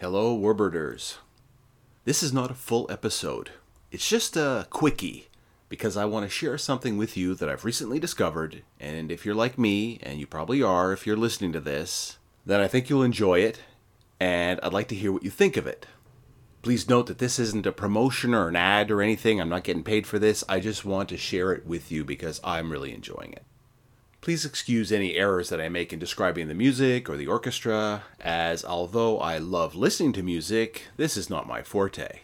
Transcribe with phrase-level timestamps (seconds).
[0.00, 1.16] Hello, Warbirders.
[2.04, 3.50] This is not a full episode.
[3.90, 5.26] It's just a quickie
[5.68, 8.62] because I want to share something with you that I've recently discovered.
[8.78, 12.60] And if you're like me, and you probably are if you're listening to this, then
[12.60, 13.58] I think you'll enjoy it.
[14.20, 15.86] And I'd like to hear what you think of it.
[16.62, 19.40] Please note that this isn't a promotion or an ad or anything.
[19.40, 20.44] I'm not getting paid for this.
[20.48, 23.42] I just want to share it with you because I'm really enjoying it.
[24.20, 28.64] Please excuse any errors that I make in describing the music or the orchestra, as
[28.64, 32.20] although I love listening to music, this is not my forte.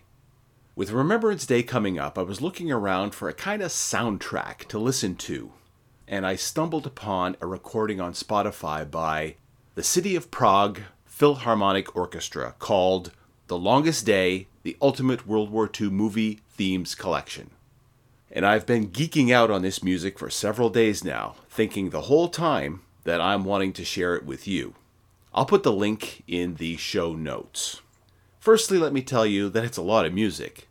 [0.74, 4.78] With Remembrance Day coming up, I was looking around for a kind of soundtrack to
[4.78, 5.52] listen to,
[6.08, 9.36] and I stumbled upon a recording on Spotify by
[9.76, 13.12] the City of Prague Philharmonic Orchestra called
[13.46, 17.50] The Longest Day The Ultimate World War II Movie Themes Collection.
[18.34, 22.28] And I've been geeking out on this music for several days now, thinking the whole
[22.28, 24.74] time that I'm wanting to share it with you.
[25.32, 27.80] I'll put the link in the show notes.
[28.40, 30.68] Firstly, let me tell you that it's a lot of music.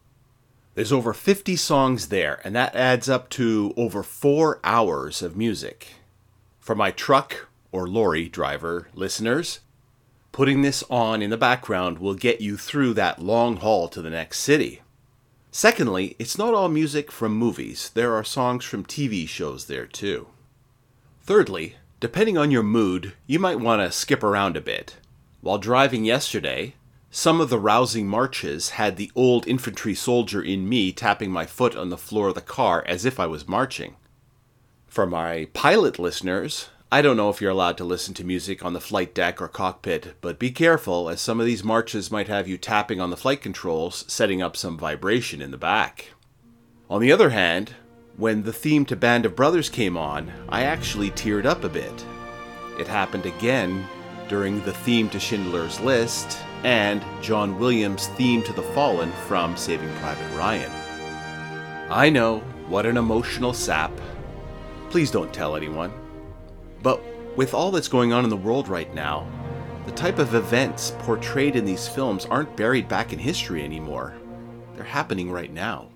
[0.76, 5.96] There's over 50 songs there, and that adds up to over four hours of music.
[6.60, 9.62] For my truck or lorry driver listeners,
[10.32, 14.10] putting this on in the background will get you through that long haul to the
[14.10, 14.83] next city.
[15.56, 20.26] Secondly, it's not all music from movies, there are songs from TV shows there too.
[21.22, 24.96] Thirdly, depending on your mood, you might want to skip around a bit.
[25.42, 26.74] While driving yesterday,
[27.12, 31.76] some of the rousing marches had the old infantry soldier in me tapping my foot
[31.76, 33.96] on the floor of the car as if I was marching.
[34.88, 38.74] For my pilot listeners, I don't know if you're allowed to listen to music on
[38.74, 42.48] the flight deck or cockpit, but be careful, as some of these marches might have
[42.48, 46.10] you tapping on the flight controls, setting up some vibration in the back.
[46.92, 47.74] On the other hand,
[48.16, 52.06] when the theme to Band of Brothers came on, I actually teared up a bit.
[52.78, 53.88] It happened again
[54.30, 59.92] during the theme to Schindler's List and John Williams' theme to The Fallen from Saving
[59.96, 60.72] Private Ryan.
[61.90, 63.92] I know, what an emotional sap.
[64.92, 65.92] Please don't tell anyone.
[66.84, 67.02] But
[67.36, 69.28] with all that's going on in the world right now,
[69.86, 74.14] the type of events portrayed in these films aren't buried back in history anymore.
[74.76, 75.90] They're happening right now.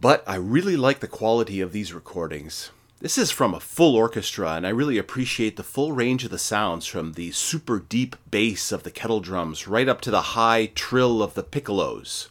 [0.00, 2.70] But I really like the quality of these recordings.
[3.00, 6.38] This is from a full orchestra, and I really appreciate the full range of the
[6.38, 10.66] sounds from the super deep bass of the kettle drums right up to the high
[10.74, 12.28] trill of the piccolos.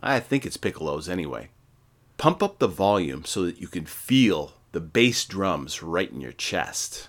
[0.00, 1.48] I think it's piccolos anyway.
[2.16, 6.32] Pump up the volume so that you can feel the bass drums right in your
[6.32, 7.08] chest.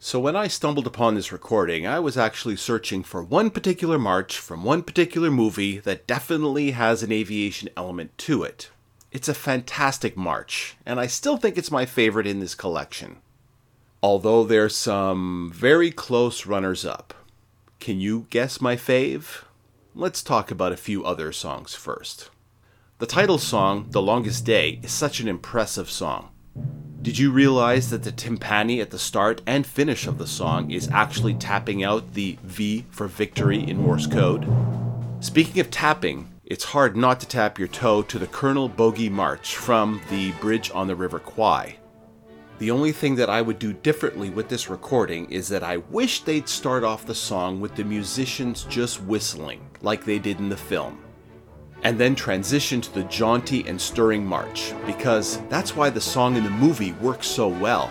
[0.00, 4.38] So, when I stumbled upon this recording, I was actually searching for one particular march
[4.38, 8.70] from one particular movie that definitely has an aviation element to it.
[9.10, 13.16] It's a fantastic march, and I still think it's my favorite in this collection.
[14.00, 17.12] Although there's some very close runners up.
[17.80, 19.42] Can you guess my fave?
[19.96, 22.30] Let's talk about a few other songs first.
[22.98, 26.30] The title song, The Longest Day, is such an impressive song.
[27.08, 30.90] Did you realize that the timpani at the start and finish of the song is
[30.92, 34.46] actually tapping out the V for victory in Morse code?
[35.20, 39.56] Speaking of tapping, it's hard not to tap your toe to the Colonel Bogey March
[39.56, 41.78] from the Bridge on the River Kwai.
[42.58, 46.20] The only thing that I would do differently with this recording is that I wish
[46.20, 50.58] they'd start off the song with the musicians just whistling, like they did in the
[50.58, 51.02] film,
[51.82, 56.44] and then transition to the jaunty and stirring march, because that's why the song in
[56.44, 57.88] the movie works so well.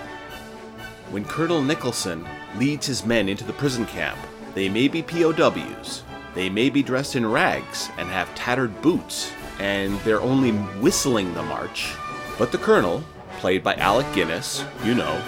[1.09, 2.27] When Colonel Nicholson
[2.57, 4.19] leads his men into the prison camp,
[4.53, 6.03] they may be POWs,
[6.35, 11.43] they may be dressed in rags and have tattered boots, and they're only whistling the
[11.43, 11.93] march.
[12.37, 13.03] But the colonel,
[13.37, 15.23] played by Alec Guinness, you know,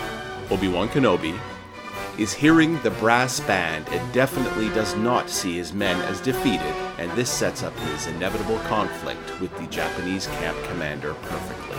[0.52, 1.40] Obi Wan Kenobi,
[2.20, 7.10] is hearing the brass band and definitely does not see his men as defeated, and
[7.14, 11.78] this sets up his inevitable conflict with the Japanese camp commander perfectly.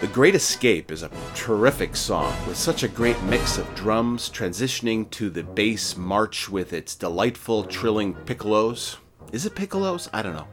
[0.00, 5.08] The Great Escape is a terrific song with such a great mix of drums transitioning
[5.12, 8.96] to the bass march with its delightful trilling piccolos.
[9.32, 10.08] Is it piccolos?
[10.12, 10.48] I don't know.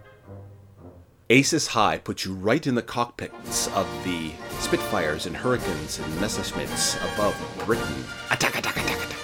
[1.29, 6.97] Aces High puts you right in the cockpits of the Spitfires and Hurricanes and Messerschmitts
[7.13, 7.33] above
[7.65, 8.03] Britain.
[8.29, 9.19] Attack, attack, attack, attack.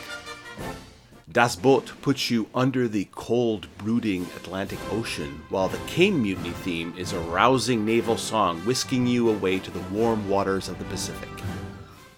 [1.30, 6.94] Das Boot puts you under the cold, brooding Atlantic Ocean, while the Caine Mutiny theme
[6.98, 11.30] is a rousing naval song whisking you away to the warm waters of the Pacific.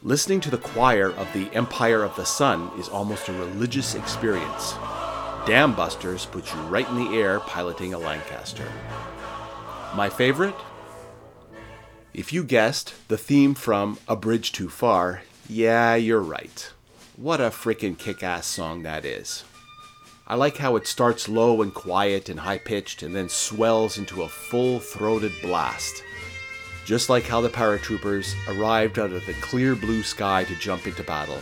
[0.04, 4.76] Listening to the choir of the Empire of the Sun is almost a religious experience.
[5.48, 8.72] Dam Busters puts you right in the air piloting a Lancaster.
[9.94, 10.56] My favorite?
[12.14, 16.72] If you guessed the theme from A Bridge Too Far, yeah, you're right.
[17.18, 19.44] What a freaking kick ass song that is.
[20.26, 24.22] I like how it starts low and quiet and high pitched and then swells into
[24.22, 26.04] a full throated blast.
[26.86, 31.04] Just like how the paratroopers arrived out of the clear blue sky to jump into
[31.04, 31.40] battle.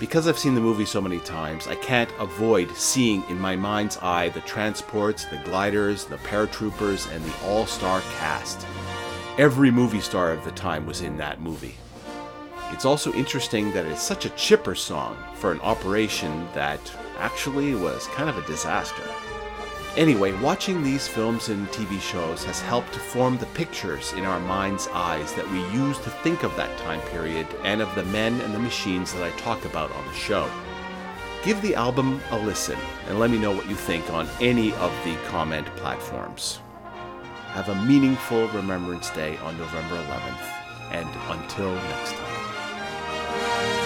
[0.00, 3.96] Because I've seen the movie so many times, I can't avoid seeing in my mind's
[3.98, 8.66] eye the transports, the gliders, the paratroopers, and the all star cast.
[9.38, 11.76] Every movie star of the time was in that movie.
[12.72, 16.80] It's also interesting that it's such a chipper song for an operation that
[17.18, 19.02] actually was kind of a disaster.
[19.96, 24.40] Anyway, watching these films and TV shows has helped to form the pictures in our
[24.40, 28.40] mind's eyes that we use to think of that time period and of the men
[28.40, 30.50] and the machines that I talk about on the show.
[31.44, 34.92] Give the album a listen and let me know what you think on any of
[35.04, 36.58] the comment platforms.
[37.52, 41.08] Have a meaningful Remembrance Day on November 11th, and
[41.38, 43.83] until next time.